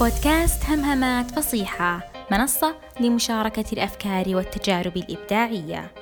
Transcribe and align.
بودكاست 0.00 0.64
همهمات 0.64 1.30
فصيحة 1.30 2.00
منصة 2.30 2.76
لمشاركة 3.00 3.64
الأفكار 3.72 4.36
والتجارب 4.36 4.96
الإبداعية. 4.96 5.92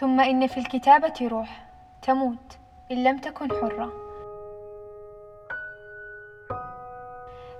ثم 0.00 0.20
إن 0.20 0.46
في 0.46 0.60
الكتابة 0.60 1.28
روح 1.28 1.68
تموت 2.02 2.58
إن 2.92 3.04
لم 3.04 3.18
تكن 3.18 3.48
حرة. 3.50 3.92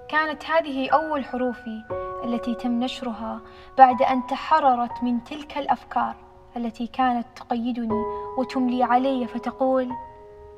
كانت 0.08 0.44
هذه 0.44 0.90
أول 0.90 1.24
حروفي 1.24 2.07
التي 2.24 2.54
تم 2.54 2.80
نشرها 2.80 3.40
بعد 3.78 4.02
أن 4.02 4.26
تحررت 4.26 5.02
من 5.02 5.24
تلك 5.24 5.58
الأفكار 5.58 6.16
التي 6.56 6.86
كانت 6.86 7.26
تقيدني 7.36 8.02
وتملي 8.38 8.82
علي 8.82 9.26
فتقول 9.26 9.90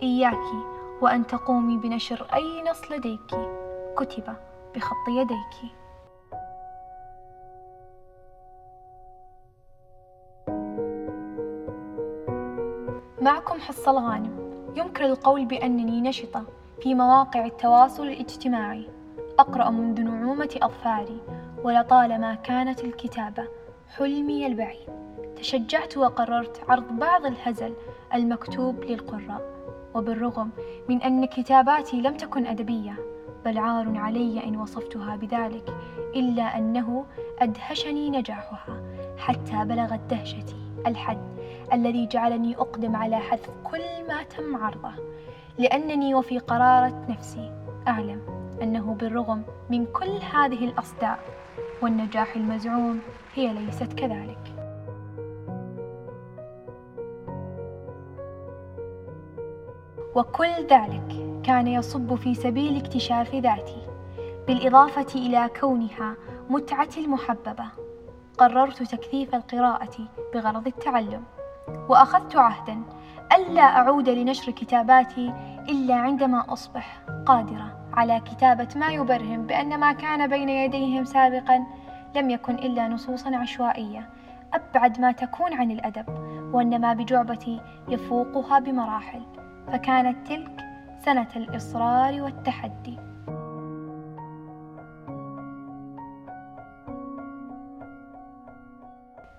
إياك 0.02 0.46
وأن 1.00 1.26
تقومي 1.26 1.76
بنشر 1.76 2.26
أي 2.34 2.62
نص 2.70 2.92
لديك 2.92 3.36
كتب 3.96 4.36
بخط 4.74 5.08
يديك. 5.08 5.72
معكم 13.22 13.60
حصة 13.60 13.90
الغانم. 13.90 14.40
يمكن 14.76 15.04
القول 15.04 15.44
بأنني 15.44 16.00
نشطة 16.00 16.44
في 16.82 16.94
مواقع 16.94 17.44
التواصل 17.44 18.02
الاجتماعي. 18.02 18.88
أقرأ 19.38 19.70
منذ 19.70 20.02
نعومة 20.02 20.58
أظفاري. 20.62 21.20
ولطالما 21.64 22.34
كانت 22.34 22.84
الكتابة 22.84 23.44
حلمي 23.96 24.46
البعيد. 24.46 24.88
تشجعت 25.36 25.96
وقررت 25.96 26.60
عرض 26.68 26.92
بعض 26.92 27.26
الهزل 27.26 27.74
المكتوب 28.14 28.84
للقراء 28.84 29.40
وبالرغم 29.94 30.50
من 30.88 31.02
أن 31.02 31.24
كتاباتي 31.24 32.00
لم 32.00 32.16
تكن 32.16 32.46
أدبية 32.46 32.94
بل 33.44 33.58
عار 33.58 33.98
علي 33.98 34.44
إن 34.44 34.56
وصفتها 34.56 35.16
بذلك 35.16 35.74
إلا 36.14 36.58
أنه 36.58 37.04
أدهشني 37.38 38.10
نجاحها 38.10 38.82
حتى 39.18 39.64
بلغت 39.64 40.00
دهشتي 40.10 40.56
الحد 40.86 41.18
الذي 41.72 42.06
جعلني 42.06 42.56
أقدم 42.56 42.96
على 42.96 43.16
حذف 43.16 43.50
كل 43.64 44.06
ما 44.08 44.22
تم 44.22 44.56
عرضه. 44.56 44.92
لأنني 45.58 46.14
وفي 46.14 46.38
قرارة 46.38 47.06
نفسي 47.08 47.52
أعلم 47.88 48.20
أنه 48.62 48.94
بالرغم 48.94 49.42
من 49.70 49.86
كل 49.86 50.18
هذه 50.32 50.64
الأصداء 50.64 51.18
والنجاح 51.82 52.36
المزعوم 52.36 53.00
هي 53.34 53.52
ليست 53.52 53.92
كذلك. 53.92 54.38
وكل 60.14 60.66
ذلك 60.70 61.40
كان 61.44 61.66
يصب 61.68 62.14
في 62.14 62.34
سبيل 62.34 62.76
اكتشاف 62.76 63.34
ذاتي. 63.34 63.86
بالإضافة 64.46 65.06
إلى 65.14 65.50
كونها 65.60 66.16
متعتي 66.50 67.00
المحببة 67.04 67.64
قررت 68.38 68.82
تكثيف 68.82 69.34
القراءة 69.34 70.08
بغرض 70.34 70.66
التعلم 70.66 71.24
وأخذت 71.88 72.36
عهدا 72.36 72.82
ألا 73.36 73.62
أعود 73.62 74.08
لنشر 74.08 74.52
كتاباتي 74.52 75.32
إلا 75.68 75.94
عندما 75.94 76.52
أصبح 76.52 77.02
قادرة. 77.26 77.79
على 77.94 78.20
كتابة 78.20 78.68
ما 78.76 78.88
يبرهن 78.88 79.46
بأن 79.46 79.80
ما 79.80 79.92
كان 79.92 80.26
بين 80.26 80.48
يديهم 80.48 81.04
سابقا 81.04 81.66
لم 82.16 82.30
يكن 82.30 82.54
إلا 82.54 82.88
نصوصا 82.88 83.36
عشوائية. 83.36 84.10
أبعد 84.54 85.00
ما 85.00 85.12
تكون 85.12 85.52
عن 85.52 85.70
الأدب 85.70 86.08
وأن 86.54 86.80
ما 86.80 86.92
بجعبتي 86.92 87.60
يفوقها 87.88 88.58
بمراحل. 88.58 89.22
فكانت 89.72 90.26
تلك 90.28 90.64
سنة 91.04 91.28
الإصرار 91.36 92.22
والتحدي. 92.22 92.98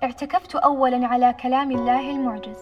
اعتكفت 0.03 0.55
أولا 0.55 1.07
على 1.07 1.33
كلام 1.33 1.71
الله 1.71 2.11
المعجز 2.11 2.57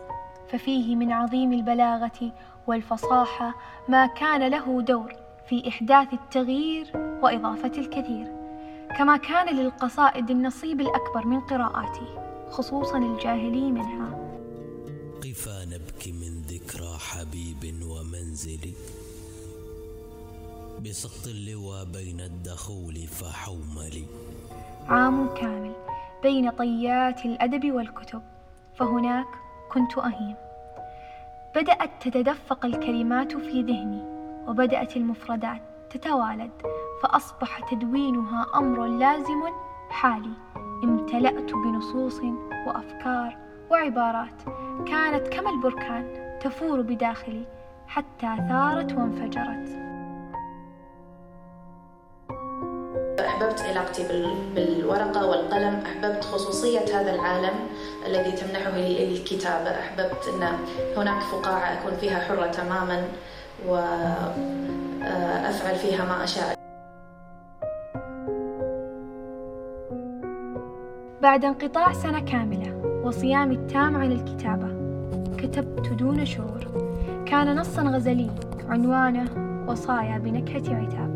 ففيه 0.50 0.96
من 0.96 1.12
عظيم 1.12 1.54
البلاغة 1.54 2.32
والفصاحة 2.68 3.54
ما 3.88 4.06
كان 4.06 4.48
له 4.48 4.82
دور. 4.82 5.29
في 5.50 5.68
إحداث 5.68 6.14
التغيير 6.14 6.92
وإضافة 7.24 7.72
الكثير 7.78 8.28
كما 8.98 9.18
كان 9.18 9.56
للقصائد 9.56 10.30
النصيب 10.30 10.82
الأكبر 10.82 11.26
من 11.26 11.40
قراءاتي 11.40 12.06
خصوصا 12.52 12.98
الجاهلي 12.98 13.72
منها. 13.72 14.30
قفا 15.24 15.66
نبكي 15.66 16.12
من 16.12 16.42
ذكرى 16.42 16.98
حبيب 17.00 17.82
ومنزلي 17.84 18.74
بسقط 20.86 21.28
اللوى 21.28 21.86
بين 21.86 22.22
الدخول 22.22 22.96
فحوملي 22.96 24.06
عام 24.88 25.30
كامل 25.34 25.74
بين 26.24 26.50
طيات 26.50 27.26
الأدب 27.26 27.72
والكتب 27.72 28.22
فهناك 28.76 29.28
كنت 29.72 29.98
أهيم. 29.98 30.36
بدأت 31.56 31.90
تتدفق 32.02 32.66
الكلمات 32.66 33.38
في 33.38 33.62
ذهني 33.62 34.19
وبدأت 34.50 34.98
المفردات 34.98 35.62
تتوالد 35.90 36.52
فأصبح 37.04 37.60
تدوينها 37.72 38.46
أمر 38.56 38.86
لازم 38.86 39.42
حالي 39.90 40.34
امتلأت 40.84 41.54
بنصوص 41.54 42.22
وأفكار 42.68 43.38
وعبارات 43.72 44.42
كانت 44.88 45.28
كما 45.28 45.50
البركان 45.50 46.38
تفور 46.42 46.82
بداخلي 46.82 47.44
حتى 47.88 48.36
ثارت 48.50 48.94
وانفجرت. 48.94 49.90
أحببت 53.20 53.62
علاقتي 53.62 54.04
بالورقة 54.56 55.26
والقلم 55.26 55.84
أحببت 55.86 56.24
خصوصية 56.24 57.00
هذا 57.00 57.16
العالم 57.16 57.54
الذي 58.06 58.32
تمنحه 58.32 58.70
الكتابة 58.78 59.80
أحببت 59.80 60.28
أن 60.28 60.60
هناك 60.98 61.22
فقاعة 61.22 61.74
أكون 61.74 61.94
فيها 61.98 62.20
حرة 62.20 62.48
تماما. 62.48 63.08
وأفعل 63.68 65.06
فيها 65.76 66.06
ما 66.06 66.24
أشاء. 66.24 66.56
بعد 71.22 71.46
انقطاع 71.46 71.94
سنة 71.94 72.20
كاملة 72.20 73.02
وصيامي 73.04 73.56
التام 73.56 73.96
عن 73.96 74.12
الكتابة 74.12 74.68
كتبت 75.38 75.94
دون 75.94 76.26
شعور 76.26 76.68
كان 77.26 77.56
نصا 77.56 77.82
غزلي 77.82 78.30
عنوانه 78.70 79.26
وصايا 79.68 80.18
بنكهة 80.18 80.76
عتاب. 80.76 81.10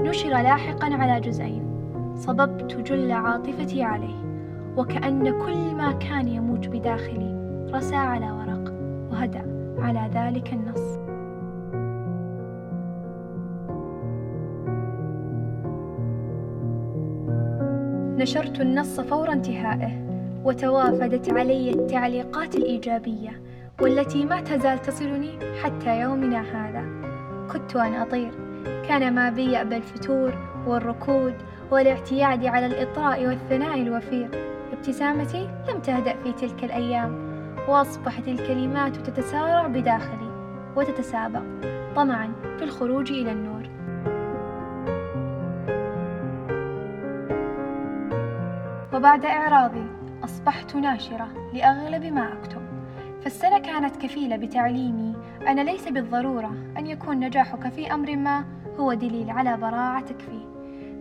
نشر 0.00 0.28
لاحقا 0.28 0.94
على 0.94 1.20
جزئين. 1.20 1.64
صببت 2.16 2.74
جل 2.74 3.12
عاطفتي 3.12 3.82
عليه 3.82 4.24
وكأن 4.76 5.42
كل 5.44 5.74
ما 5.74 5.92
كان 5.92 6.28
يموج 6.28 6.68
بداخلي 6.68 7.34
رسى 7.74 7.96
على 7.96 8.30
ورق 8.30 8.72
وهدأ 9.10 9.44
على 9.78 10.10
ذلك 10.14 10.52
النص. 10.52 11.03
نشرت 18.18 18.60
النص 18.60 19.00
فور 19.00 19.32
انتهائه 19.32 19.90
وتوافدت 20.44 21.32
علي 21.32 21.70
التعليقات 21.70 22.54
الإيجابية 22.54 23.42
والتي 23.80 24.24
ما 24.24 24.40
تزال 24.40 24.82
تصلني 24.82 25.38
حتى 25.62 26.00
يومنا 26.00 26.40
هذا. 26.40 26.84
كدت 27.52 27.76
أن 27.76 27.94
أطير. 27.94 28.30
كان 28.88 29.14
ما 29.14 29.30
بي 29.30 29.52
يأبى 29.52 29.76
الفتور 29.76 30.34
والركود 30.66 31.34
والاعتياد 31.70 32.46
على 32.46 32.66
الإطراء 32.66 33.26
والثناء 33.26 33.82
الوفير. 33.82 34.28
ابتسامتي 34.72 35.48
لم 35.68 35.80
تهدأ 35.80 36.14
في 36.22 36.32
تلك 36.32 36.64
الأيام 36.64 37.18
وأصبحت 37.68 38.28
الكلمات 38.28 38.96
تتسارع 38.96 39.66
بداخلي 39.66 40.30
وتتسابق. 40.76 41.42
طمعا 41.96 42.32
في 42.58 42.64
الخروج 42.64 43.12
إلى 43.12 43.32
النور. 43.32 43.73
وبعد 48.94 49.24
إعراضي 49.24 49.86
أصبحت 50.24 50.76
ناشرة 50.76 51.28
لأغلب 51.52 52.04
ما 52.04 52.32
أكتب. 52.32 52.62
فالسنة 53.22 53.58
كانت 53.58 53.96
كفيلة 53.96 54.36
بتعليمي 54.36 55.16
أن 55.48 55.60
ليس 55.60 55.88
بالضرورة 55.88 56.52
أن 56.78 56.86
يكون 56.86 57.20
نجاحك 57.20 57.68
في 57.68 57.94
أمر 57.94 58.16
ما 58.16 58.44
هو 58.80 58.94
دليل 58.94 59.30
على 59.30 59.56
براعتك 59.56 60.20
فيه. 60.20 60.46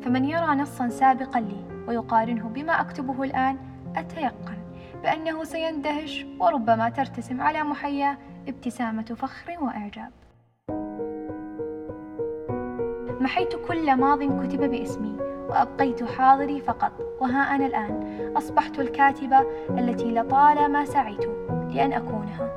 فمن 0.01 0.25
يرى 0.25 0.55
نصا 0.55 0.87
سابقا 0.89 1.39
لي 1.39 1.65
ويقارنه 1.87 2.49
بما 2.49 2.81
أكتبه 2.81 3.23
الآن 3.23 3.57
أتيقن 3.95 4.57
بأنه 5.03 5.43
سيندهش 5.43 6.25
وربما 6.39 6.89
ترتسم 6.89 7.41
على 7.41 7.63
محيا 7.63 8.17
ابتسامة 8.47 9.03
فخر 9.03 9.57
وإعجاب. 9.61 10.11
محيت 13.21 13.55
كل 13.67 13.95
ماض 13.95 14.23
كتب 14.23 14.59
باسمي 14.71 15.17
وأبقيت 15.49 16.03
حاضري 16.03 16.61
فقط. 16.61 17.12
وها 17.23 17.55
أنا 17.55 17.65
الآن. 17.65 18.33
أصبحت 18.37 18.79
الكاتبة 18.79 19.39
التي 19.69 20.11
لطالما 20.11 20.85
سعيت 20.85 21.29
لأن 21.69 21.93
أكونها. 21.93 22.49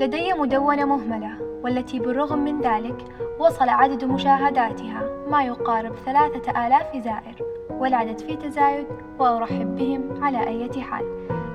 لدي 0.00 0.32
مدونة 0.32 0.84
مهملة 0.84 1.30
والتي 1.64 1.98
بالرغم 1.98 2.38
من 2.38 2.60
ذلك 2.60 3.04
وصل 3.38 3.68
عدد 3.68 4.04
مشاهداتها 4.04 5.02
ما 5.30 5.44
يقارب 5.44 5.94
ثلاثة 6.04 6.66
آلاف 6.66 6.96
زائر 6.96 7.36
والعدد 7.70 8.18
في 8.18 8.36
تزايد 8.36 8.86
وأرحب 9.18 9.76
بهم 9.76 10.24
على 10.24 10.46
أي 10.46 10.82
حال. 10.82 11.04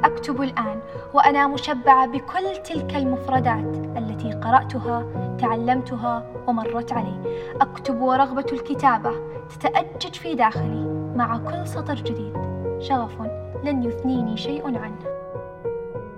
أكتب 0.03 0.41
الآن 0.41 0.79
وأنا 1.13 1.47
مشبعة 1.47 2.07
بكل 2.07 2.57
تلك 2.63 2.95
المفردات 2.95 3.77
التي 3.97 4.31
قرأتها 4.31 5.05
تعلمتها 5.39 6.23
ومرت 6.47 6.93
علي. 6.93 7.45
أكتب 7.61 8.01
ورغبة 8.01 8.45
الكتابة 8.53 9.11
تتأجج 9.49 10.13
في 10.13 10.35
داخلي. 10.35 10.88
مع 11.19 11.37
كل 11.37 11.67
سطر 11.67 11.95
جديد. 11.95 12.33
شغف 12.79 13.21
لن 13.63 13.83
يثنيني 13.83 14.37
شيء 14.37 14.77
عنه. 14.77 15.05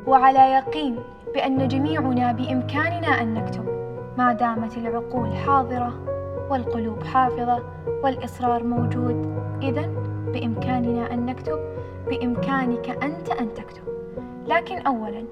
وعلى 0.07 0.39
يقين 0.39 0.99
بأن 1.33 1.67
جميعنا 1.67 2.31
بإمكاننا 2.31 3.21
أن 3.21 3.33
نكتب. 3.33 3.65
ما 4.17 4.33
دامت 4.33 4.77
العقول 4.77 5.35
حاضرة 5.35 5.93
والقلوب 6.49 7.03
حافظة 7.03 7.63
والإصرار 8.03 8.63
موجود 8.63 9.35
إذا 9.61 9.85
بإمكاننا 10.33 11.13
أن 11.13 11.25
نكتب 11.25 11.59
بإمكانك 12.07 12.89
أنت 13.03 13.29
أن 13.29 13.53
تكتب. 13.53 13.83
لكن 14.47 14.77
أولا 14.77 15.23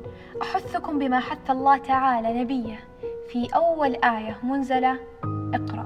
أحثكم 0.42 1.00
بما 1.00 1.19
حث 1.19 1.51
الله 1.51 1.77
تعالى 1.77 2.42
نبيه 2.42 2.80
في 3.27 3.48
أول 3.56 3.95
آية 3.95 4.38
منزلة 4.44 5.00
اقرأ. 5.54 5.79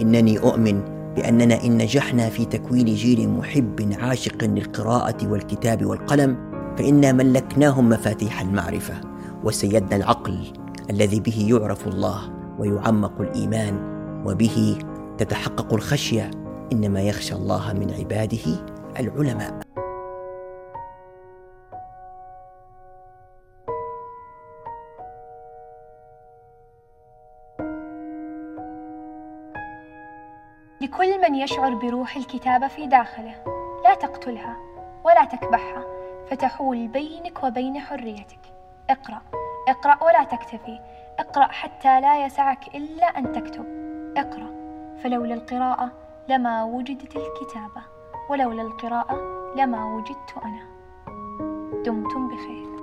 إنني 0.00 0.38
أؤمن 0.38 0.80
بأننا 1.16 1.64
إن 1.64 1.78
نجحنا 1.78 2.28
في 2.28 2.44
تكوين 2.44 2.86
جيل 2.86 3.28
محب 3.28 3.92
عاشق 4.00 4.44
للقراءة 4.44 5.28
والكتاب 5.28 5.86
والقلم 5.86 6.36
فإنا 6.78 7.12
ملكناهم 7.12 7.88
مفاتيح 7.88 8.40
المعرفة 8.40 8.94
وسيدنا 9.44 9.96
العقل 9.96 10.38
الذي 10.90 11.20
به 11.20 11.46
يعرف 11.48 11.88
الله 11.88 12.20
ويعمق 12.58 13.20
الإيمان 13.20 13.96
وبه 14.26 14.78
تتحقق 15.18 15.74
الخشية 15.74 16.30
إنما 16.72 17.02
يخشى 17.02 17.34
الله 17.34 17.72
من 17.72 17.90
عباده 17.90 18.64
العلماء. 19.00 19.65
لكل 30.80 31.20
من 31.20 31.34
يشعر 31.34 31.74
بروح 31.74 32.16
الكتابة 32.16 32.68
في 32.68 32.86
داخله. 32.86 33.44
لا 33.84 33.94
تقتلها 33.94 34.56
ولا 35.04 35.24
تكبحها 35.24 35.84
فتحول 36.30 36.88
بينك 36.88 37.44
وبين 37.44 37.80
حريتك. 37.80 38.40
اقرأ 38.90 39.22
اقرأ 39.68 40.04
ولا 40.04 40.24
تكتفي. 40.24 40.80
اقرأ 41.18 41.46
حتى 41.46 42.00
لا 42.00 42.26
يسعك 42.26 42.74
إلا 42.74 43.06
أن 43.06 43.32
تكتب. 43.32 43.66
اقرأ 44.16 44.56
فلولا 45.02 45.34
القراءة 45.34 45.92
لما 46.28 46.64
وجدت 46.64 47.16
الكتابة 47.16 47.82
ولولا 48.30 48.62
القراءة 48.62 49.16
لما 49.56 49.84
وجدت 49.84 50.34
أنا. 50.44 50.66
دمتم 51.84 52.28
بخير. 52.28 52.75